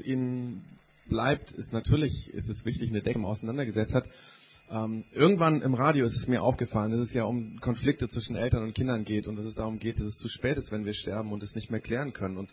[0.00, 0.64] ihnen
[1.08, 4.08] bleibt, ist natürlich, ist es wichtig, eine Decke auseinandergesetzt hat.
[4.68, 8.64] Ähm, irgendwann im Radio ist es mir aufgefallen, dass es ja um Konflikte zwischen Eltern
[8.64, 10.94] und Kindern geht und dass es darum geht, dass es zu spät ist, wenn wir
[10.94, 12.50] sterben und es nicht mehr klären können und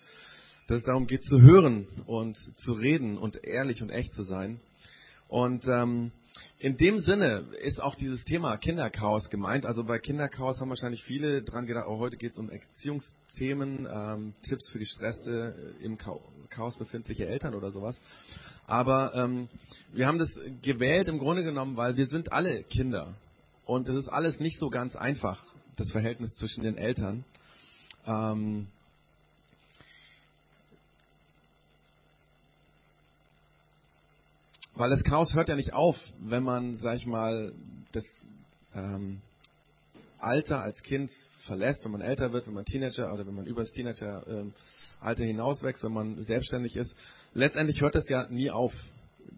[0.68, 4.60] dass es darum geht zu hören und zu reden und ehrlich und echt zu sein.
[5.28, 6.12] Und ähm,
[6.60, 9.66] in dem Sinne ist auch dieses Thema Kinderchaos gemeint.
[9.66, 14.34] Also bei Kinderchaos haben wahrscheinlich viele dran gedacht, oh, heute geht es um Erziehungsthemen, ähm,
[14.44, 17.96] Tipps für gestresste, äh, im Chaos befindliche Eltern oder sowas.
[18.66, 19.50] Aber ähm,
[19.92, 20.30] wir haben das
[20.62, 23.14] gewählt im Grunde genommen, weil wir sind alle Kinder.
[23.66, 25.44] Und es ist alles nicht so ganz einfach,
[25.76, 27.26] das Verhältnis zwischen den Eltern.
[28.06, 28.68] Ähm,
[34.76, 37.54] weil das Chaos hört ja nicht auf, wenn man, sag ich mal,
[37.92, 38.06] das
[38.74, 39.22] ähm,
[40.20, 41.12] Alter als Kind
[41.46, 44.54] verlässt, wenn man älter wird, wenn man Teenager oder wenn man über das Teenageralter ähm,
[45.16, 46.96] hinauswächst, wenn man selbstständig ist.
[47.34, 48.74] Letztendlich hört das ja nie auf.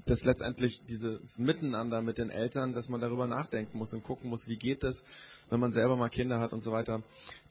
[0.05, 4.47] Das letztendlich dieses Miteinander mit den Eltern, dass man darüber nachdenken muss und gucken muss,
[4.47, 5.03] wie geht es,
[5.49, 7.01] wenn man selber mal Kinder hat und so weiter.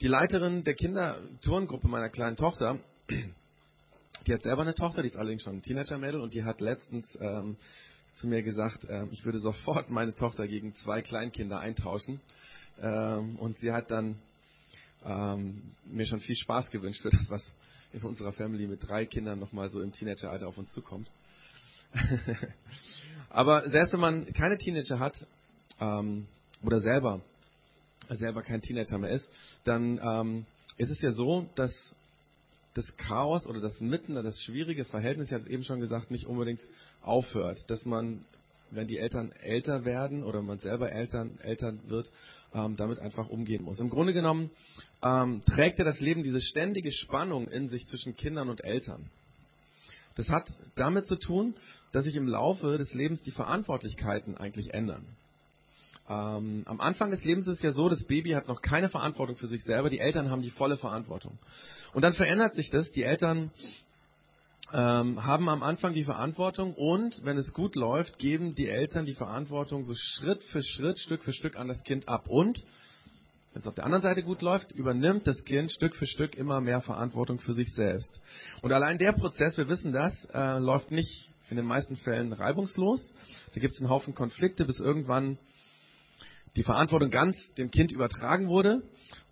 [0.01, 2.79] Die Leiterin der Kinderturngruppe meiner kleinen Tochter,
[4.27, 7.07] die hat selber eine Tochter, die ist allerdings schon ein Teenager-Mädel und die hat letztens
[7.21, 7.57] ähm,
[8.15, 12.21] zu mir gesagt, äh, ich würde sofort meine Tochter gegen zwei Kleinkinder eintauschen.
[12.81, 14.17] Ähm, und sie hat dann
[15.05, 17.45] ähm, mir schon viel Spaß gewünscht für das, was
[17.93, 21.09] in unserer Family mit drei Kindern nochmal so im Teenageralter auf uns zukommt.
[23.31, 25.27] Aber selbst wenn man keine Teenager hat
[25.81, 26.27] ähm,
[26.63, 27.21] oder selber
[28.11, 29.29] selber kein Teenager mehr ist,
[29.65, 31.73] dann ähm, ist es ja so, dass
[32.75, 36.27] das Chaos oder das Mitten, das schwierige Verhältnis, ich hatte es eben schon gesagt, nicht
[36.27, 36.61] unbedingt
[37.03, 37.59] aufhört.
[37.69, 38.25] Dass man,
[38.71, 42.11] wenn die Eltern älter werden oder man selber Eltern, Eltern wird,
[42.53, 43.79] ähm, damit einfach umgehen muss.
[43.79, 44.51] Im Grunde genommen
[45.03, 49.11] ähm, trägt ja das Leben diese ständige Spannung in sich zwischen Kindern und Eltern.
[50.17, 51.55] Das hat damit zu tun,
[51.93, 55.07] dass sich im Laufe des Lebens die Verantwortlichkeiten eigentlich ändern.
[56.09, 59.37] Ähm, am Anfang des Lebens ist es ja so, das Baby hat noch keine Verantwortung
[59.37, 61.39] für sich selber, die Eltern haben die volle Verantwortung.
[61.95, 62.93] Und dann verändert sich das.
[62.93, 63.51] Die Eltern
[64.73, 69.15] ähm, haben am Anfang die Verantwortung und wenn es gut läuft, geben die Eltern die
[69.15, 72.29] Verantwortung so Schritt für Schritt, Stück für Stück an das Kind ab.
[72.29, 72.63] Und
[73.53, 76.61] wenn es auf der anderen Seite gut läuft, übernimmt das Kind Stück für Stück immer
[76.61, 78.21] mehr Verantwortung für sich selbst.
[78.63, 83.13] Und allein der Prozess, wir wissen das, äh, läuft nicht in den meisten Fällen reibungslos.
[83.55, 85.39] Da gibt es einen Haufen Konflikte, bis irgendwann
[86.57, 88.83] die Verantwortung ganz dem Kind übertragen wurde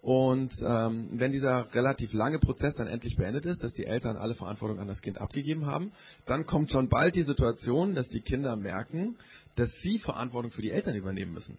[0.03, 4.35] und ähm, wenn dieser relativ lange Prozess dann endlich beendet ist, dass die Eltern alle
[4.35, 5.93] Verantwortung an das Kind abgegeben haben,
[6.27, 9.17] dann kommt schon bald die Situation, dass die Kinder merken,
[9.55, 11.57] dass sie Verantwortung für die Eltern übernehmen müssen.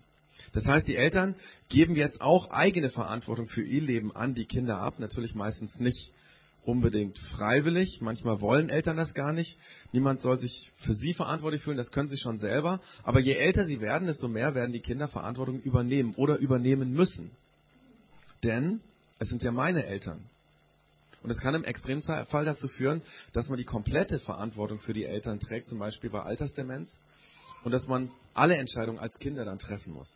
[0.52, 1.35] Das heißt, die Eltern
[1.69, 6.12] geben jetzt auch eigene Verantwortung für ihr Leben an die Kinder ab, natürlich meistens nicht
[6.66, 8.01] unbedingt freiwillig.
[8.01, 9.57] Manchmal wollen Eltern das gar nicht.
[9.91, 12.81] Niemand soll sich für sie verantwortlich fühlen, das können sie schon selber.
[13.03, 17.31] Aber je älter sie werden, desto mehr werden die Kinder Verantwortung übernehmen oder übernehmen müssen.
[18.44, 18.81] Denn
[19.19, 20.29] es sind ja meine Eltern.
[21.22, 25.40] Und es kann im Extremfall dazu führen, dass man die komplette Verantwortung für die Eltern
[25.40, 26.91] trägt, zum Beispiel bei Altersdemenz,
[27.63, 30.13] und dass man alle Entscheidungen als Kinder dann treffen muss.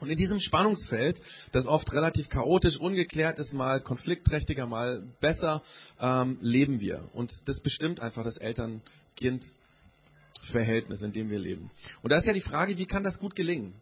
[0.00, 1.20] Und in diesem Spannungsfeld,
[1.52, 5.62] das oft relativ chaotisch, ungeklärt ist, mal konfliktträchtiger, mal besser,
[6.00, 7.08] ähm, leben wir.
[7.12, 11.72] Und das bestimmt einfach das Eltern-Kind-Verhältnis, in dem wir leben.
[12.02, 13.74] Und da ist ja die Frage, wie kann das gut gelingen?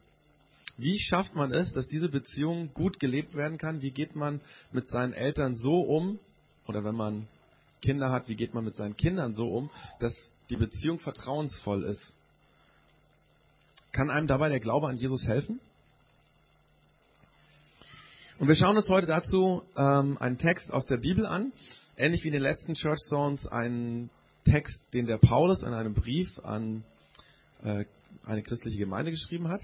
[0.78, 3.82] Wie schafft man es, dass diese Beziehung gut gelebt werden kann?
[3.82, 4.40] Wie geht man
[4.72, 6.18] mit seinen Eltern so um,
[6.66, 7.28] oder wenn man
[7.82, 10.14] Kinder hat, wie geht man mit seinen Kindern so um, dass
[10.50, 12.16] die Beziehung vertrauensvoll ist?
[13.92, 15.60] Kann einem dabei der Glaube an Jesus helfen?
[18.38, 21.52] Und wir schauen uns heute dazu ähm, einen Text aus der Bibel an,
[21.96, 24.10] ähnlich wie in den letzten Church Zones einen
[24.44, 26.84] Text, den der Paulus in einem Brief an
[27.64, 27.86] äh,
[28.26, 29.62] eine christliche Gemeinde geschrieben hat.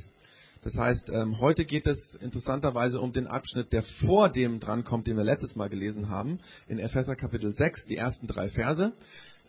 [0.63, 5.19] Das heißt, ähm, heute geht es interessanterweise um den Abschnitt, der vor dem drankommt, den
[5.19, 8.93] wir letztes Mal gelesen haben, in Epheser Kapitel 6, die ersten drei Verse.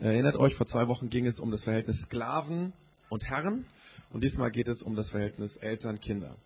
[0.00, 2.74] Erinnert euch, vor zwei Wochen ging es um das Verhältnis Sklaven
[3.08, 3.64] und Herren
[4.10, 6.36] und diesmal geht es um das Verhältnis Eltern-Kinder.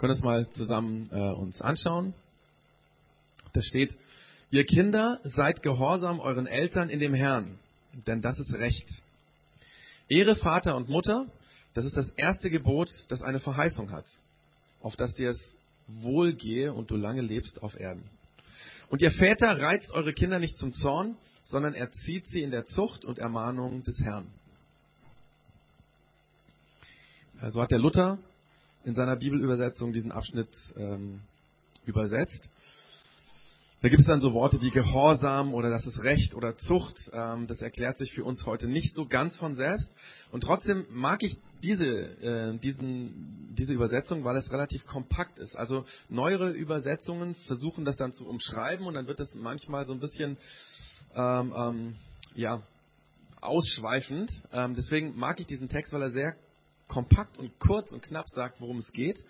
[0.00, 2.14] Wir können es mal zusammen äh, uns anschauen.
[3.52, 3.94] Da steht,
[4.50, 7.58] ihr Kinder seid gehorsam euren Eltern in dem Herrn,
[8.06, 8.88] denn das ist Recht.
[10.08, 11.26] Ehre Vater und Mutter,
[11.74, 14.06] das ist das erste Gebot, das eine Verheißung hat,
[14.80, 15.54] auf das dir es
[15.86, 18.08] wohlgehe und du lange lebst auf Erden.
[18.88, 23.04] Und ihr Väter reizt eure Kinder nicht zum Zorn, sondern erzieht sie in der Zucht
[23.04, 24.28] und Ermahnung des Herrn.
[27.50, 28.16] So hat der Luther
[28.84, 31.20] in seiner Bibelübersetzung diesen Abschnitt ähm,
[31.84, 32.48] übersetzt.
[33.82, 36.96] Da gibt es dann so Worte wie Gehorsam oder das ist Recht oder Zucht.
[37.14, 39.90] Ähm, das erklärt sich für uns heute nicht so ganz von selbst.
[40.30, 45.56] Und trotzdem mag ich diese, äh, diesen, diese Übersetzung, weil es relativ kompakt ist.
[45.56, 50.00] Also neuere Übersetzungen versuchen das dann zu umschreiben und dann wird es manchmal so ein
[50.00, 50.36] bisschen
[51.14, 51.94] ähm, ähm,
[52.34, 52.62] ja,
[53.40, 54.30] ausschweifend.
[54.52, 56.36] Ähm, deswegen mag ich diesen Text, weil er sehr
[56.90, 59.24] kompakt und kurz und knapp sagt, worum es geht.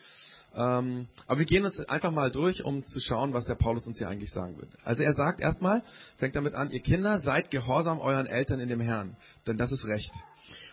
[0.56, 3.98] Ähm, aber wir gehen uns einfach mal durch, um zu schauen, was der Paulus uns
[3.98, 4.70] hier eigentlich sagen wird.
[4.82, 5.82] Also er sagt erstmal,
[6.16, 9.16] fängt damit an, ihr Kinder, seid gehorsam euren Eltern in dem Herrn,
[9.46, 10.10] denn das ist Recht.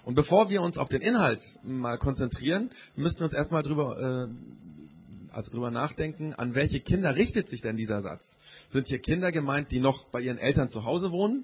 [0.04, 5.34] Und bevor wir uns auf den Inhalt mal konzentrieren, müssen wir uns erstmal drüber, äh,
[5.36, 8.24] also drüber nachdenken, an welche Kinder richtet sich denn dieser Satz?
[8.70, 11.44] Sind hier Kinder gemeint, die noch bei ihren Eltern zu Hause wohnen?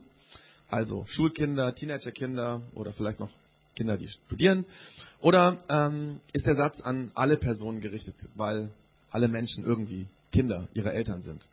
[0.70, 3.30] Also Schulkinder, Teenagerkinder oder vielleicht noch
[3.76, 4.66] Kinder, die studieren?
[5.20, 8.70] Oder ähm, ist der Satz an alle Personen gerichtet, weil
[9.12, 11.44] alle Menschen irgendwie Kinder ihrer Eltern sind?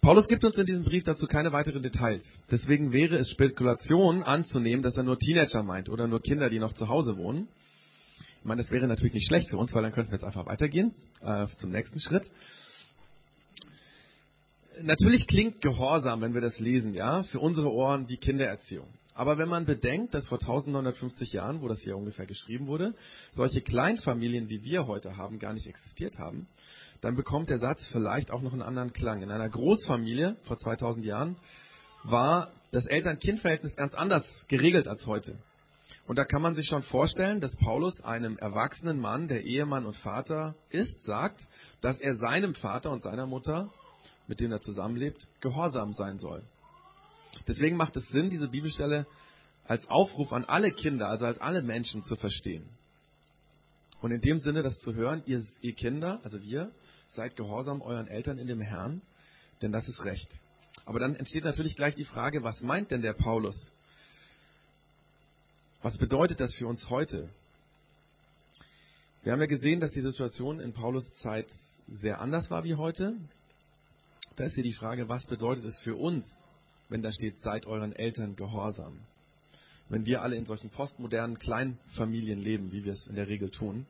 [0.00, 2.24] Paulus gibt uns in diesem Brief dazu keine weiteren Details.
[2.50, 6.72] Deswegen wäre es Spekulation anzunehmen, dass er nur Teenager meint oder nur Kinder, die noch
[6.72, 7.48] zu Hause wohnen.
[8.38, 10.46] Ich meine, das wäre natürlich nicht schlecht für uns, weil dann könnten wir jetzt einfach
[10.46, 12.30] weitergehen äh, zum nächsten Schritt.
[14.80, 18.88] Natürlich klingt Gehorsam, wenn wir das lesen, ja, für unsere Ohren wie Kindererziehung.
[19.14, 22.94] Aber wenn man bedenkt, dass vor 1950 Jahren, wo das hier ungefähr geschrieben wurde,
[23.32, 26.46] solche Kleinfamilien, wie wir heute haben, gar nicht existiert haben,
[27.00, 29.22] dann bekommt der Satz vielleicht auch noch einen anderen Klang.
[29.22, 31.36] In einer Großfamilie vor 2000 Jahren
[32.04, 35.38] war das Eltern-Kind-Verhältnis ganz anders geregelt als heute.
[36.06, 39.96] Und da kann man sich schon vorstellen, dass Paulus einem erwachsenen Mann, der Ehemann und
[39.96, 41.40] Vater ist, sagt,
[41.80, 43.70] dass er seinem Vater und seiner Mutter,
[44.26, 46.42] mit denen er zusammenlebt, gehorsam sein soll.
[47.46, 49.06] Deswegen macht es Sinn, diese Bibelstelle
[49.64, 52.68] als Aufruf an alle Kinder, also als alle Menschen zu verstehen.
[54.00, 56.72] Und in dem Sinne das zu hören, ihr, ihr Kinder, also wir,
[57.08, 59.02] seid gehorsam euren Eltern in dem Herrn,
[59.62, 60.28] denn das ist Recht.
[60.86, 63.56] Aber dann entsteht natürlich gleich die Frage, was meint denn der Paulus?
[65.82, 67.28] Was bedeutet das für uns heute?
[69.22, 71.46] Wir haben ja gesehen, dass die Situation in Paulus Zeit
[71.86, 73.16] sehr anders war wie heute.
[74.36, 76.24] Da ist hier die Frage, was bedeutet es für uns,
[76.90, 78.98] wenn da steht, seid euren Eltern gehorsam.
[79.88, 83.86] Wenn wir alle in solchen postmodernen Kleinfamilien leben, wie wir es in der Regel tun.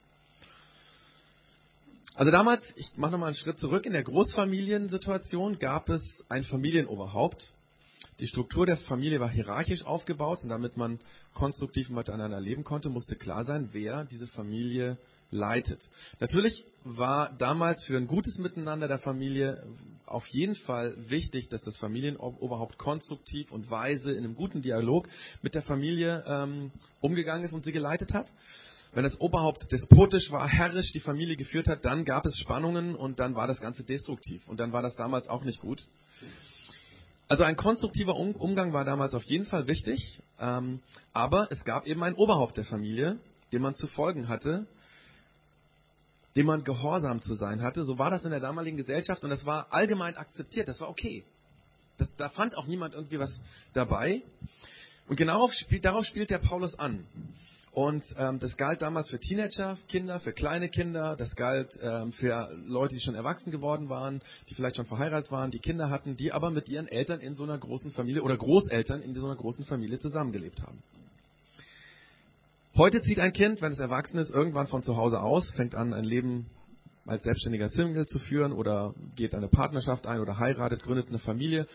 [2.15, 7.53] Also damals, ich mache nochmal einen Schritt zurück, in der Großfamiliensituation gab es ein Familienoberhaupt.
[8.21, 11.01] Die Struktur der Familie war hierarchisch aufgebaut und damit man
[11.33, 14.99] konstruktiv miteinander leben konnte, musste klar sein, wer diese Familie
[15.31, 15.81] leitet.
[16.19, 19.65] Natürlich war damals für ein gutes Miteinander der Familie
[20.05, 25.09] auf jeden Fall wichtig, dass das Familienoberhaupt konstruktiv und weise in einem guten Dialog
[25.41, 28.31] mit der Familie ähm, umgegangen ist und sie geleitet hat.
[28.93, 33.19] Wenn das Oberhaupt despotisch war, herrisch die Familie geführt hat, dann gab es Spannungen und
[33.19, 34.47] dann war das Ganze destruktiv.
[34.49, 35.87] Und dann war das damals auch nicht gut.
[37.31, 40.81] Also ein konstruktiver Umgang war damals auf jeden Fall wichtig, ähm,
[41.15, 43.19] aber es gab eben ein Oberhaupt der Familie,
[43.53, 44.67] dem man zu folgen hatte
[46.37, 47.85] dem man gehorsam zu sein hatte.
[47.85, 50.69] So war das in der damaligen Gesellschaft und das war allgemein akzeptiert.
[50.69, 51.25] Das war okay.
[51.99, 53.31] Das, da fand auch niemand irgendwie was
[53.73, 54.23] dabei.
[55.09, 57.05] Und genau spielt, darauf spielt der Paulus an.
[57.73, 62.51] Und ähm, das galt damals für Teenager, Kinder, für kleine Kinder, das galt ähm, für
[62.67, 66.33] Leute, die schon erwachsen geworden waren, die vielleicht schon verheiratet waren, die Kinder hatten, die
[66.33, 69.65] aber mit ihren Eltern in so einer großen Familie oder Großeltern in so einer großen
[69.67, 70.83] Familie zusammengelebt haben.
[72.77, 75.93] Heute zieht ein Kind, wenn es erwachsen ist, irgendwann von zu Hause aus, fängt an,
[75.93, 76.47] ein Leben
[77.07, 81.69] als selbstständiger Single zu führen oder geht eine Partnerschaft ein oder heiratet, gründet eine Familie.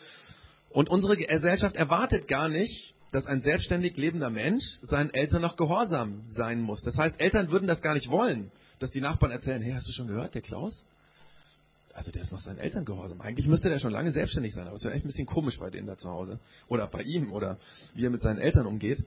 [0.69, 6.24] Und unsere Gesellschaft erwartet gar nicht, dass ein selbstständig lebender Mensch seinen Eltern noch gehorsam
[6.29, 6.81] sein muss.
[6.81, 9.93] Das heißt, Eltern würden das gar nicht wollen, dass die Nachbarn erzählen, hey, hast du
[9.93, 10.85] schon gehört, der Klaus?
[11.93, 13.21] Also der ist noch seinen Eltern gehorsam.
[13.21, 15.69] Eigentlich müsste der schon lange selbstständig sein, aber es wäre echt ein bisschen komisch bei
[15.69, 16.39] denen da zu Hause.
[16.67, 17.57] Oder bei ihm oder
[17.93, 19.01] wie er mit seinen Eltern umgeht.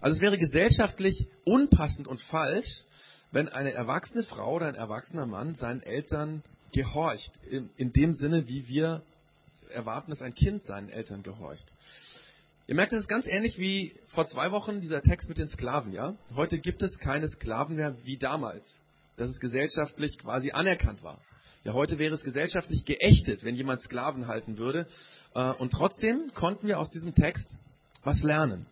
[0.00, 2.84] Also es wäre gesellschaftlich unpassend und falsch,
[3.30, 6.42] wenn eine erwachsene Frau oder ein erwachsener Mann seinen Eltern
[6.72, 7.30] gehorcht.
[7.50, 9.02] In, in dem Sinne, wie wir
[9.68, 11.66] erwarten, dass ein Kind seinen Eltern gehorcht.
[12.70, 15.92] Ihr merkt, das ist ganz ähnlich wie vor zwei Wochen dieser Text mit den Sklaven,
[15.92, 16.14] ja?
[16.36, 18.64] Heute gibt es keine Sklaven mehr wie damals,
[19.16, 21.18] dass es gesellschaftlich quasi anerkannt war.
[21.64, 24.86] Ja, heute wäre es gesellschaftlich geächtet, wenn jemand Sklaven halten würde.
[25.34, 27.58] Äh, und trotzdem konnten wir aus diesem Text
[28.04, 28.66] was lernen.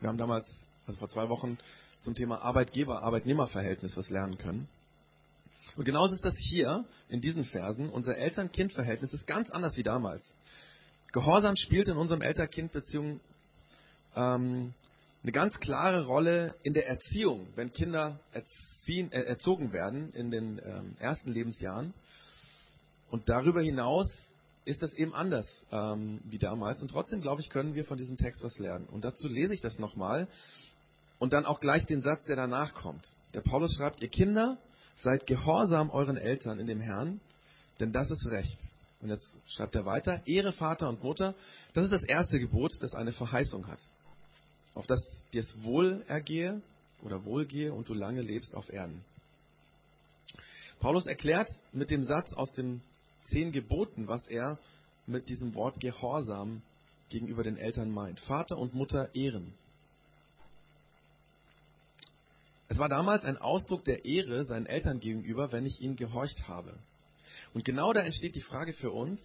[0.00, 0.46] Wir haben damals,
[0.86, 1.56] also vor zwei Wochen,
[2.02, 4.68] zum Thema Arbeitgeber-Arbeitnehmer-Verhältnis was lernen können.
[5.74, 7.88] Und genauso ist das hier in diesen Versen.
[7.88, 10.22] Unser Eltern-Kind-Verhältnis ist ganz anders wie damals.
[11.16, 13.20] Gehorsam spielt in unserem Eltern-Kind-Beziehung
[14.14, 14.74] ähm,
[15.22, 20.60] eine ganz klare Rolle in der Erziehung, wenn Kinder erziehen, äh, erzogen werden in den
[20.62, 21.94] ähm, ersten Lebensjahren.
[23.08, 24.06] Und darüber hinaus
[24.66, 26.82] ist das eben anders ähm, wie damals.
[26.82, 28.84] Und trotzdem, glaube ich, können wir von diesem Text was lernen.
[28.84, 30.28] Und dazu lese ich das nochmal
[31.18, 33.08] und dann auch gleich den Satz, der danach kommt.
[33.32, 34.58] Der Paulus schreibt, ihr Kinder,
[34.98, 37.22] seid gehorsam euren Eltern in dem Herrn,
[37.80, 38.58] denn das ist Recht.
[39.00, 41.34] Und jetzt schreibt er weiter, Ehre Vater und Mutter,
[41.74, 43.78] das ist das erste Gebot, das eine Verheißung hat.
[44.74, 46.62] Auf das dir es wohl ergehe
[47.02, 49.04] oder wohlgehe und du lange lebst auf Erden.
[50.80, 52.82] Paulus erklärt mit dem Satz aus den
[53.30, 54.58] zehn Geboten, was er
[55.06, 56.62] mit diesem Wort Gehorsam
[57.08, 58.20] gegenüber den Eltern meint.
[58.20, 59.54] Vater und Mutter ehren.
[62.68, 66.74] Es war damals ein Ausdruck der Ehre seinen Eltern gegenüber, wenn ich ihnen gehorcht habe.
[67.54, 69.20] Und genau da entsteht die Frage für uns,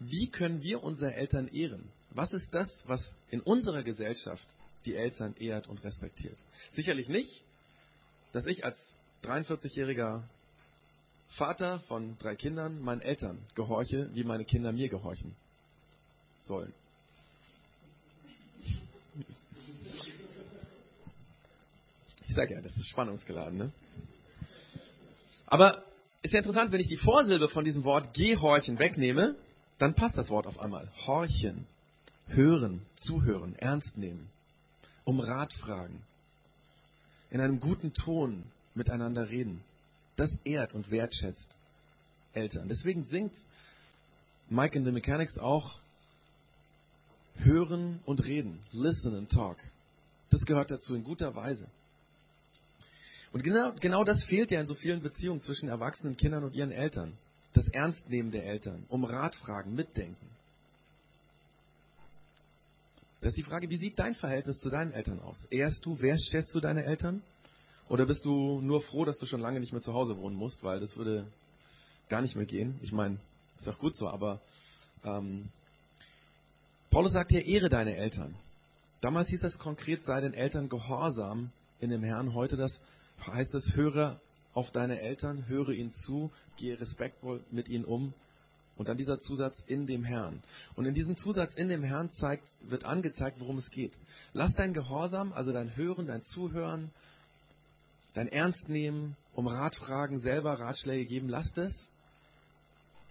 [0.00, 1.88] wie können wir unsere Eltern ehren?
[2.10, 4.46] Was ist das, was in unserer Gesellschaft
[4.84, 6.38] die Eltern ehrt und respektiert?
[6.72, 7.42] Sicherlich nicht,
[8.32, 8.76] dass ich als
[9.24, 10.22] 43-jähriger
[11.30, 15.34] Vater von drei Kindern meinen Eltern gehorche, wie meine Kinder mir gehorchen
[16.44, 16.72] sollen.
[22.26, 23.72] Ich sage ja, das ist spannungsgeladen, ne?
[25.48, 25.82] Aber
[26.22, 29.34] ist ja interessant, wenn ich die Vorsilbe von diesem Wort gehorchen wegnehme,
[29.78, 30.88] dann passt das Wort auf einmal.
[31.06, 31.66] Horchen,
[32.26, 34.28] hören, zuhören, ernst nehmen,
[35.04, 36.02] um Rat fragen,
[37.30, 39.62] in einem guten Ton miteinander reden.
[40.16, 41.56] Das ehrt und wertschätzt
[42.34, 42.68] Eltern.
[42.68, 43.34] Deswegen singt
[44.50, 45.78] Mike in the Mechanics auch
[47.36, 48.60] hören und reden.
[48.72, 49.56] Listen and talk.
[50.30, 51.68] Das gehört dazu in guter Weise.
[53.32, 56.72] Und genau, genau das fehlt ja in so vielen Beziehungen zwischen erwachsenen Kindern und ihren
[56.72, 57.12] Eltern.
[57.52, 60.26] Das Ernstnehmen der Eltern, um Rat fragen, mitdenken.
[63.20, 65.46] Das ist die Frage, wie sieht dein Verhältnis zu deinen Eltern aus?
[65.50, 67.22] Ehrst du, wertschätzt du deine Eltern?
[67.88, 70.62] Oder bist du nur froh, dass du schon lange nicht mehr zu Hause wohnen musst,
[70.62, 71.26] weil das würde
[72.08, 72.78] gar nicht mehr gehen?
[72.82, 73.18] Ich meine,
[73.58, 74.40] ist auch gut so, aber
[75.04, 75.48] ähm,
[76.90, 78.34] Paulus sagt hier, ehre deine Eltern.
[79.00, 82.34] Damals hieß das konkret, sei den Eltern gehorsam in dem Herrn.
[82.34, 82.80] Heute das
[83.26, 84.20] heißt es, höre
[84.52, 88.14] auf deine Eltern, höre ihnen zu, gehe respektvoll mit ihnen um.
[88.76, 90.40] Und dann dieser Zusatz in dem Herrn.
[90.76, 93.92] Und in diesem Zusatz in dem Herrn zeigt, wird angezeigt, worum es geht.
[94.32, 96.90] Lass dein Gehorsam, also dein Hören, dein Zuhören,
[98.14, 101.88] dein Ernst nehmen, um Rat fragen, selber Ratschläge geben, lass es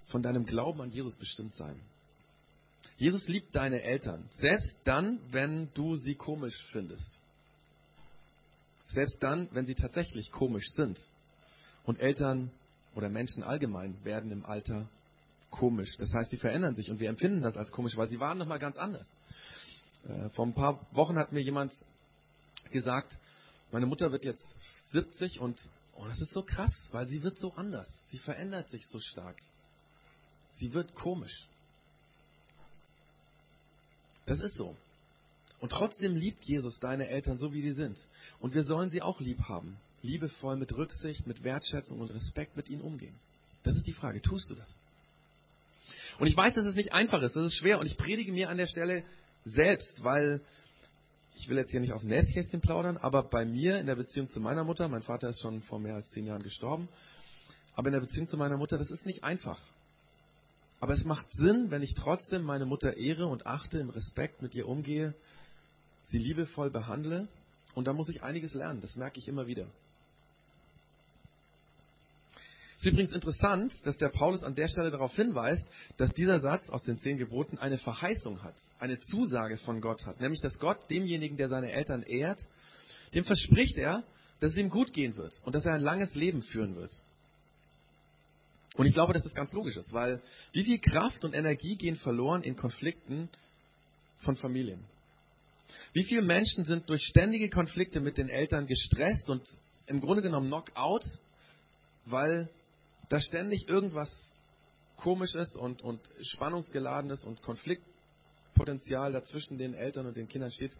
[0.07, 1.79] von deinem Glauben an Jesus bestimmt sein.
[2.97, 7.19] Jesus liebt deine Eltern, selbst dann, wenn du sie komisch findest.
[8.97, 10.99] Selbst dann, wenn sie tatsächlich komisch sind.
[11.83, 12.49] Und Eltern
[12.95, 14.89] oder Menschen allgemein werden im Alter
[15.51, 15.95] komisch.
[15.99, 18.47] Das heißt, sie verändern sich und wir empfinden das als komisch, weil sie waren noch
[18.47, 19.07] mal ganz anders.
[20.07, 21.75] Äh, vor ein paar Wochen hat mir jemand
[22.71, 23.15] gesagt,
[23.71, 24.43] meine Mutter wird jetzt
[24.93, 25.61] 70 und
[25.93, 27.87] oh, das ist so krass, weil sie wird so anders.
[28.09, 29.37] Sie verändert sich so stark.
[30.57, 31.47] Sie wird komisch.
[34.25, 34.75] Das ist so.
[35.59, 37.97] Und trotzdem liebt Jesus deine Eltern so, wie sie sind.
[38.39, 39.77] Und wir sollen sie auch lieb haben.
[40.03, 43.15] Liebevoll, mit Rücksicht, mit Wertschätzung und Respekt mit ihnen umgehen.
[43.63, 44.21] Das ist die Frage.
[44.21, 44.69] Tust du das?
[46.19, 47.35] Und ich weiß, dass es nicht einfach ist.
[47.35, 47.79] Das ist schwer.
[47.79, 49.03] Und ich predige mir an der Stelle
[49.45, 50.41] selbst, weil
[51.37, 54.29] ich will jetzt hier nicht aus dem Nähkästchen plaudern, aber bei mir in der Beziehung
[54.29, 56.89] zu meiner Mutter, mein Vater ist schon vor mehr als zehn Jahren gestorben,
[57.75, 59.59] aber in der Beziehung zu meiner Mutter, das ist nicht einfach.
[60.79, 64.55] Aber es macht Sinn, wenn ich trotzdem meine Mutter ehre und achte, im Respekt mit
[64.55, 65.13] ihr umgehe
[66.07, 67.27] sie liebevoll behandle.
[67.75, 69.67] Und da muss ich einiges lernen, das merke ich immer wieder.
[72.77, 76.69] Es ist übrigens interessant, dass der Paulus an der Stelle darauf hinweist, dass dieser Satz
[76.69, 80.21] aus den zehn Geboten eine Verheißung hat, eine Zusage von Gott hat.
[80.21, 82.39] Nämlich, dass Gott demjenigen, der seine Eltern ehrt,
[83.15, 84.03] dem verspricht er,
[84.39, 86.91] dass es ihm gut gehen wird und dass er ein langes Leben führen wird.
[88.75, 90.21] Und ich glaube, dass das ganz logisch ist, weil
[90.51, 93.27] wie viel Kraft und Energie gehen verloren in Konflikten
[94.19, 94.83] von Familien?
[95.93, 99.43] Wie viele Menschen sind durch ständige Konflikte mit den Eltern gestresst und
[99.87, 101.05] im Grunde genommen Knockout,
[102.05, 102.49] weil
[103.09, 104.09] da ständig irgendwas
[104.97, 110.75] komisches und, und spannungsgeladenes und Konfliktpotenzial dazwischen den Eltern und den Kindern steht.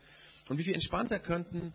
[0.50, 1.74] Und wie viel entspannter könnten,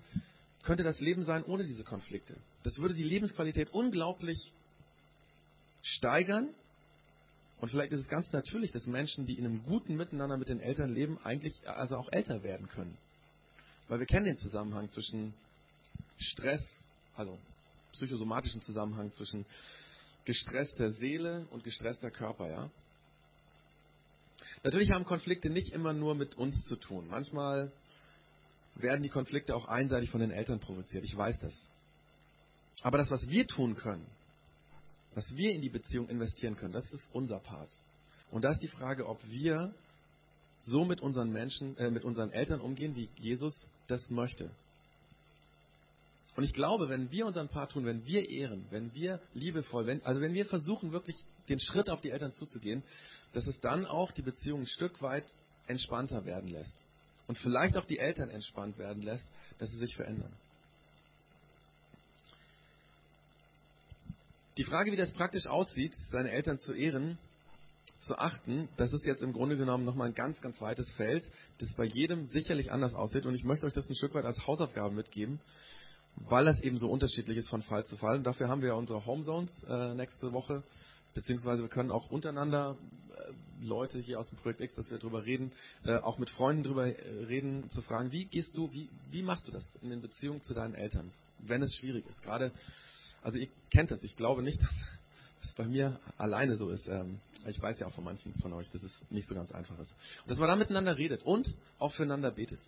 [0.62, 2.36] könnte das Leben sein ohne diese Konflikte?
[2.62, 4.52] Das würde die Lebensqualität unglaublich
[5.82, 6.54] steigern.
[7.62, 10.58] Und vielleicht ist es ganz natürlich, dass Menschen, die in einem guten Miteinander mit den
[10.58, 12.98] Eltern leben, eigentlich also auch älter werden können.
[13.86, 15.32] Weil wir kennen den Zusammenhang zwischen
[16.18, 16.60] Stress,
[17.14, 17.38] also
[17.92, 19.46] psychosomatischen Zusammenhang zwischen
[20.24, 22.70] gestresster Seele und gestresster Körper, ja.
[24.64, 27.06] Natürlich haben Konflikte nicht immer nur mit uns zu tun.
[27.08, 27.70] Manchmal
[28.74, 31.04] werden die Konflikte auch einseitig von den Eltern provoziert.
[31.04, 31.54] Ich weiß das.
[32.82, 34.04] Aber das, was wir tun können,
[35.14, 37.70] was wir in die Beziehung investieren können, das ist unser Part.
[38.30, 39.74] Und da ist die Frage, ob wir
[40.62, 43.54] so mit unseren Menschen, äh, mit unseren Eltern umgehen, wie Jesus
[43.88, 44.50] das möchte.
[46.34, 50.02] Und ich glaube, wenn wir unseren Part tun, wenn wir ehren, wenn wir liebevoll, wenn,
[50.04, 51.16] also wenn wir versuchen, wirklich
[51.48, 52.82] den Schritt auf die Eltern zuzugehen,
[53.34, 55.26] dass es dann auch die Beziehung ein Stück weit
[55.66, 56.84] entspannter werden lässt.
[57.26, 59.26] Und vielleicht auch die Eltern entspannt werden lässt,
[59.58, 60.32] dass sie sich verändern.
[64.58, 67.18] Die Frage, wie das praktisch aussieht, seine Eltern zu ehren,
[68.00, 71.24] zu achten, das ist jetzt im Grunde genommen nochmal ein ganz, ganz weites Feld,
[71.58, 73.24] das bei jedem sicherlich anders aussieht.
[73.24, 75.40] Und ich möchte euch das ein Stück weit als Hausaufgabe mitgeben,
[76.16, 78.18] weil das eben so unterschiedlich ist von Fall zu Fall.
[78.18, 80.62] Und dafür haben wir ja unsere Homezones äh, nächste Woche,
[81.14, 82.76] beziehungsweise wir können auch untereinander
[83.16, 85.52] äh, Leute hier aus dem Projekt X, dass wir darüber reden,
[85.84, 89.48] äh, auch mit Freunden darüber äh, reden, zu fragen, wie gehst du, wie, wie machst
[89.48, 92.22] du das in den Beziehungen zu deinen Eltern, wenn es schwierig ist.
[92.22, 92.52] Gerade
[93.22, 94.02] also ihr kennt das.
[94.02, 94.70] Ich glaube nicht, dass
[95.44, 96.86] es bei mir alleine so ist.
[96.86, 99.78] Ähm, ich weiß ja auch von manchen von euch, dass es nicht so ganz einfach
[99.78, 99.92] ist.
[100.22, 101.48] Und dass man da miteinander redet und
[101.78, 102.60] auch füreinander betet.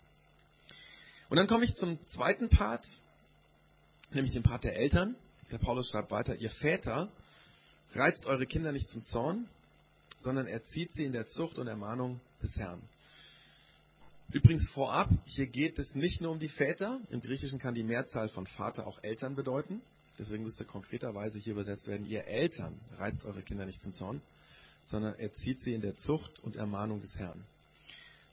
[1.29, 2.85] Und dann komme ich zum zweiten Part,
[4.11, 5.15] nämlich dem Part der Eltern.
[5.51, 7.09] Der Paulus schreibt weiter, ihr Väter
[7.93, 9.47] reizt eure Kinder nicht zum Zorn,
[10.17, 12.81] sondern erzieht sie in der Zucht und Ermahnung des Herrn.
[14.31, 16.99] Übrigens vorab, hier geht es nicht nur um die Väter.
[17.09, 19.81] Im Griechischen kann die Mehrzahl von Vater auch Eltern bedeuten.
[20.17, 24.21] Deswegen müsste konkreterweise hier übersetzt werden, ihr Eltern reizt eure Kinder nicht zum Zorn,
[24.89, 27.43] sondern erzieht sie in der Zucht und Ermahnung des Herrn.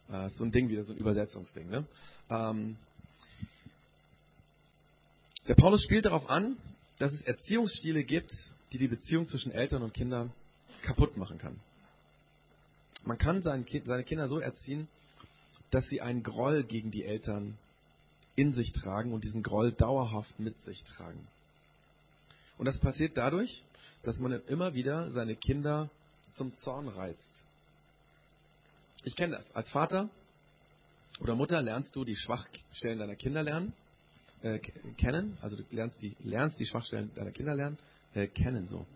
[0.08, 1.68] Äh, so ein Ding wieder, so ein Übersetzungsding.
[1.68, 1.86] Ne?
[2.30, 2.76] Ähm,
[5.48, 6.56] der Paulus spielt darauf an,
[6.98, 8.32] dass es Erziehungsstile gibt,
[8.72, 10.32] die die Beziehung zwischen Eltern und Kindern
[10.82, 11.58] kaputt machen kann.
[13.04, 14.86] Man kann seine Kinder so erziehen,
[15.70, 17.58] dass sie einen Groll gegen die Eltern
[18.36, 21.26] in sich tragen und diesen Groll dauerhaft mit sich tragen.
[22.58, 23.62] Und das passiert dadurch,
[24.02, 25.90] dass man immer wieder seine Kinder
[26.34, 27.42] zum Zorn reizt.
[29.04, 29.54] Ich kenne das.
[29.54, 30.08] Als Vater
[31.20, 33.72] oder Mutter lernst du die Schwachstellen deiner Kinder lernen,
[34.42, 34.58] äh,
[34.96, 35.36] kennen.
[35.40, 37.78] Also du lernst die, lernst die Schwachstellen deiner Kinder lernen,
[38.14, 38.86] äh, kennen so.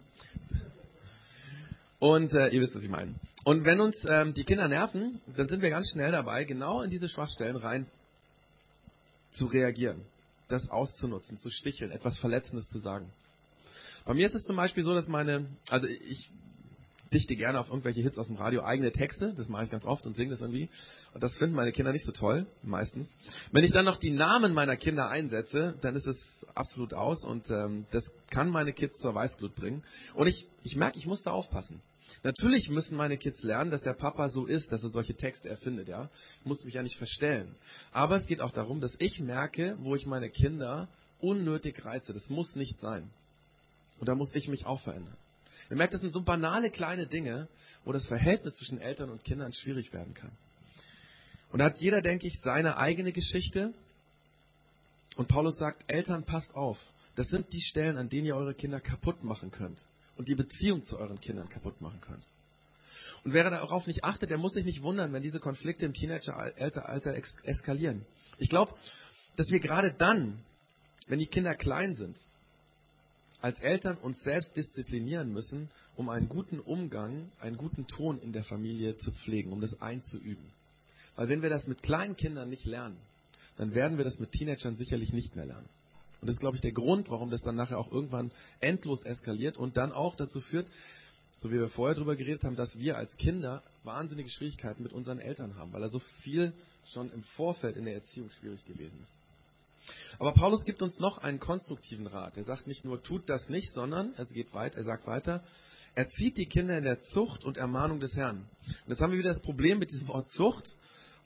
[1.99, 3.15] Und äh, ihr wisst, was ich meine.
[3.45, 6.91] Und wenn uns ähm, die Kinder nerven, dann sind wir ganz schnell dabei, genau in
[6.91, 7.87] diese Schwachstellen rein
[9.31, 10.03] zu reagieren,
[10.49, 13.11] das auszunutzen, zu sticheln, etwas Verletzendes zu sagen.
[14.07, 16.31] Bei mir ist es zum Beispiel so, dass meine, also ich
[17.13, 20.07] dichte gerne auf irgendwelche Hits aus dem Radio eigene Texte, das mache ich ganz oft
[20.07, 20.71] und singe das irgendwie.
[21.13, 23.09] Und das finden meine Kinder nicht so toll, meistens.
[23.51, 26.17] Wenn ich dann noch die Namen meiner Kinder einsetze, dann ist es
[26.55, 29.83] absolut aus und ähm, das kann meine Kids zur Weißglut bringen.
[30.15, 31.83] Und ich, ich merke, ich muss da aufpassen.
[32.23, 35.89] Natürlich müssen meine Kids lernen, dass der Papa so ist, dass er solche Texte erfindet,
[35.89, 36.11] ja.
[36.41, 37.57] Ich muss mich ja nicht verstellen.
[37.91, 40.89] Aber es geht auch darum, dass ich merke, wo ich meine Kinder
[41.19, 42.13] unnötig reize.
[42.13, 43.11] Das muss nicht sein.
[43.99, 45.17] Und da muss ich mich auch verändern.
[45.71, 47.49] Ihr merkt, das sind so banale kleine Dinge,
[47.85, 50.33] wo das Verhältnis zwischen Eltern und Kindern schwierig werden kann.
[51.51, 53.73] Und da hat jeder, denke ich, seine eigene Geschichte.
[55.17, 56.79] Und Paulus sagt, Eltern, passt auf.
[57.15, 59.81] Das sind die Stellen, an denen ihr eure Kinder kaputt machen könnt.
[60.17, 62.25] Und die Beziehung zu euren Kindern kaputt machen könnt.
[63.25, 67.15] Und wer darauf nicht achtet, der muss sich nicht wundern, wenn diese Konflikte im Teenageralter
[67.43, 68.05] eskalieren.
[68.39, 68.73] Ich glaube,
[69.37, 70.39] dass wir gerade dann,
[71.09, 72.19] wenn die Kinder klein sind,
[73.47, 78.43] als Eltern uns selbst disziplinieren müssen, um einen guten Umgang, einen guten Ton in der
[78.43, 80.53] Familie zu pflegen, um das einzuüben.
[81.15, 82.97] Weil wenn wir das mit kleinen Kindern nicht lernen,
[83.57, 85.69] dann werden wir das mit Teenagern sicherlich nicht mehr lernen.
[86.21, 89.57] Und das ist, glaube ich, der Grund, warum das dann nachher auch irgendwann endlos eskaliert
[89.57, 90.67] und dann auch dazu führt,
[91.37, 95.21] so wie wir vorher darüber geredet haben, dass wir als Kinder wahnsinnige Schwierigkeiten mit unseren
[95.21, 96.53] Eltern haben, weil er so viel
[96.85, 99.13] schon im Vorfeld in der Erziehung schwierig gewesen ist.
[100.19, 102.37] Aber Paulus gibt uns noch einen konstruktiven Rat.
[102.37, 105.43] Er sagt nicht nur, tut das nicht, sondern er geht weiter, er sagt weiter,
[105.95, 108.49] erzieht die Kinder in der Zucht und Ermahnung des Herrn.
[108.85, 110.77] Und jetzt haben wir wieder das Problem mit diesem Wort Zucht.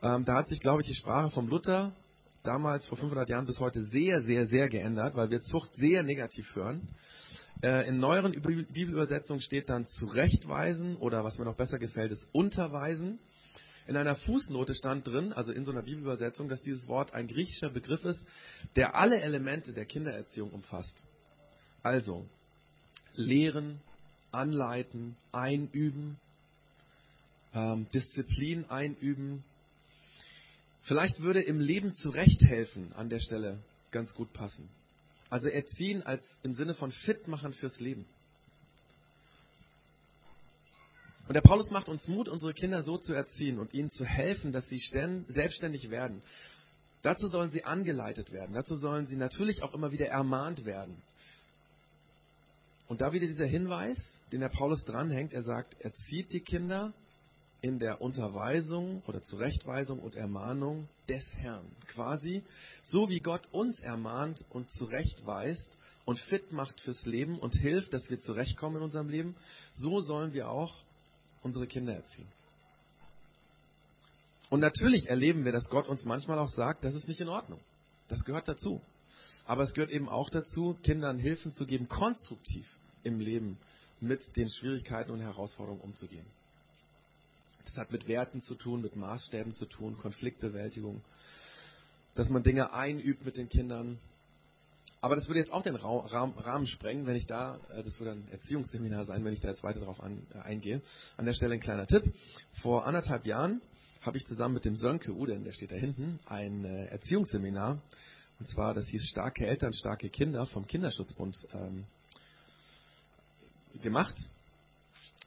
[0.03, 1.93] Ähm, da hat sich, glaube ich, die Sprache vom Luther
[2.43, 6.55] damals vor 500 Jahren bis heute sehr, sehr, sehr geändert, weil wir Zucht sehr negativ
[6.55, 6.89] hören.
[7.63, 13.19] Äh, in neueren Bibelübersetzungen steht dann zurechtweisen oder was mir noch besser gefällt, ist unterweisen.
[13.87, 17.71] In einer Fußnote stand drin, also in so einer Bibelübersetzung, dass dieses Wort ein griechischer
[17.71, 18.25] Begriff ist,
[18.77, 21.03] der alle Elemente der Kindererziehung umfasst.
[21.83, 22.27] Also
[23.15, 23.81] lehren,
[24.33, 26.19] anleiten, einüben,
[27.55, 29.45] ähm, Disziplin einüben.
[30.83, 33.59] Vielleicht würde im Leben zurechthelfen an der Stelle
[33.91, 34.69] ganz gut passen.
[35.29, 38.05] Also erziehen als im Sinne von fit machen fürs Leben.
[41.31, 44.51] Und der Paulus macht uns Mut, unsere Kinder so zu erziehen und ihnen zu helfen,
[44.51, 44.81] dass sie
[45.29, 46.23] selbstständig werden.
[47.03, 48.53] Dazu sollen sie angeleitet werden.
[48.53, 51.01] Dazu sollen sie natürlich auch immer wieder ermahnt werden.
[52.89, 53.97] Und da wieder dieser Hinweis,
[54.33, 56.93] den der Paulus dranhängt, er sagt, erzieht die Kinder
[57.61, 61.71] in der Unterweisung oder Zurechtweisung und Ermahnung des Herrn.
[61.87, 62.43] Quasi
[62.83, 68.11] so wie Gott uns ermahnt und zurechtweist und fit macht fürs Leben und hilft, dass
[68.11, 69.37] wir zurechtkommen in unserem Leben,
[69.75, 70.75] so sollen wir auch
[71.43, 72.29] unsere Kinder erziehen.
[74.51, 77.61] Und natürlich erleben wir, dass Gott uns manchmal auch sagt, das ist nicht in Ordnung.
[78.09, 78.81] Das gehört dazu.
[79.47, 82.67] Aber es gehört eben auch dazu, Kindern Hilfen zu geben, konstruktiv
[83.05, 83.59] im Leben
[84.01, 86.27] mit den Schwierigkeiten und Herausforderungen umzugehen.
[87.67, 91.03] Das hat mit Werten zu tun, mit Maßstäben zu tun, Konfliktbewältigung,
[92.17, 93.99] dass man Dinge einübt mit den Kindern.
[95.03, 98.29] Aber das würde jetzt auch den Rahmen sprengen, wenn ich da, äh, das würde ein
[98.31, 100.83] Erziehungsseminar sein, wenn ich da jetzt weiter darauf an, äh, eingehe.
[101.17, 102.05] An der Stelle ein kleiner Tipp.
[102.61, 103.63] Vor anderthalb Jahren
[104.03, 107.81] habe ich zusammen mit dem Sönke Uden, der steht da hinten, ein äh, Erziehungsseminar,
[108.41, 111.85] und zwar, das hieß Starke Eltern, starke Kinder vom Kinderschutzbund ähm,
[113.83, 114.17] gemacht.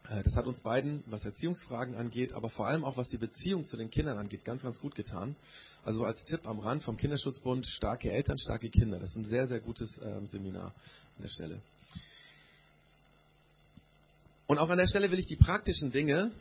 [0.10, 3.66] Äh, das hat uns beiden, was Erziehungsfragen angeht, aber vor allem auch was die Beziehung
[3.66, 5.36] zu den Kindern angeht, ganz, ganz gut getan.
[5.86, 9.00] Also als Tipp am Rand vom Kinderschutzbund, starke Eltern, starke Kinder.
[9.00, 10.68] Das ist ein sehr, sehr gutes ähm, Seminar
[11.16, 11.62] an der Stelle.
[14.48, 16.32] Und auch an der Stelle will ich die praktischen Dinge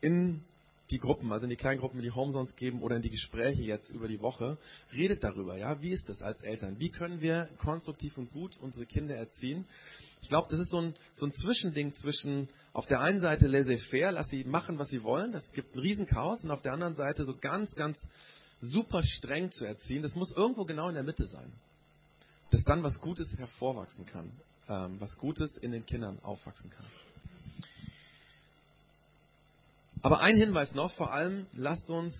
[0.00, 0.42] in
[0.90, 3.90] die Gruppen, also in die kleinen Gruppen, die Homezones geben oder in die Gespräche jetzt
[3.90, 4.58] über die Woche,
[4.92, 6.78] redet darüber, ja, wie ist das als Eltern?
[6.78, 9.64] Wie können wir konstruktiv und gut unsere Kinder erziehen?
[10.24, 14.10] Ich glaube, das ist so ein, so ein Zwischending zwischen auf der einen Seite laissez-faire,
[14.10, 17.26] lass sie machen, was sie wollen, das gibt ein Riesenchaos, und auf der anderen Seite
[17.26, 17.98] so ganz, ganz
[18.58, 20.02] super streng zu erziehen.
[20.02, 21.52] Das muss irgendwo genau in der Mitte sein.
[22.50, 24.32] Dass dann was Gutes hervorwachsen kann,
[24.66, 26.86] ähm, was Gutes in den Kindern aufwachsen kann.
[30.00, 32.14] Aber ein Hinweis noch, vor allem lasst uns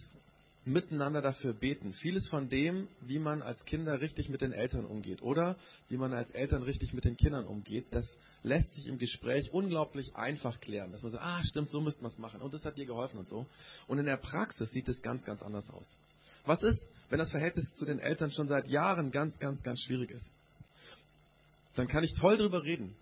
[0.64, 1.92] miteinander dafür beten.
[1.92, 5.56] Vieles von dem, wie man als Kinder richtig mit den Eltern umgeht oder
[5.88, 8.06] wie man als Eltern richtig mit den Kindern umgeht, das
[8.42, 10.90] lässt sich im Gespräch unglaublich einfach klären.
[10.90, 13.18] Dass man sagt, ah, stimmt, so müsste man es machen und das hat dir geholfen
[13.18, 13.46] und so.
[13.88, 15.86] Und in der Praxis sieht es ganz, ganz anders aus.
[16.46, 20.10] Was ist, wenn das Verhältnis zu den Eltern schon seit Jahren ganz, ganz, ganz schwierig
[20.10, 20.30] ist?
[21.74, 22.94] Dann kann ich toll drüber reden.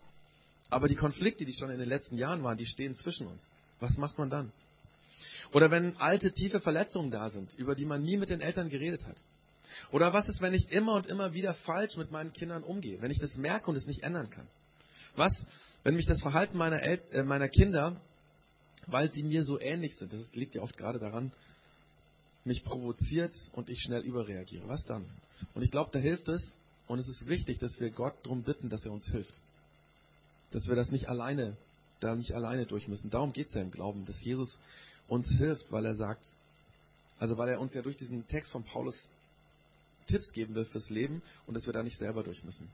[0.70, 3.46] Aber die Konflikte, die schon in den letzten Jahren waren, die stehen zwischen uns.
[3.78, 4.52] Was macht man dann?
[5.52, 9.06] Oder wenn alte, tiefe Verletzungen da sind, über die man nie mit den Eltern geredet
[9.06, 9.16] hat.
[9.90, 13.10] Oder was ist, wenn ich immer und immer wieder falsch mit meinen Kindern umgehe, wenn
[13.10, 14.46] ich das merke und es nicht ändern kann?
[15.16, 15.32] Was,
[15.82, 18.00] wenn mich das Verhalten meiner, El äh, meiner Kinder,
[18.86, 21.32] weil sie mir so ähnlich sind, das liegt ja oft gerade daran,
[22.44, 24.66] mich provoziert und ich schnell überreagiere.
[24.68, 25.04] Was dann?
[25.54, 26.42] Und ich glaube, da hilft es
[26.86, 29.34] und es ist wichtig, dass wir Gott darum bitten, dass er uns hilft.
[30.50, 31.56] Dass wir das nicht alleine,
[32.00, 33.10] da nicht alleine durch müssen.
[33.10, 34.58] Darum geht es ja im Glauben, dass Jesus
[35.08, 36.26] uns hilft, weil er sagt,
[37.18, 38.96] also weil er uns ja durch diesen Text von Paulus
[40.06, 42.68] Tipps geben will fürs Leben und dass wir da nicht selber durch müssen.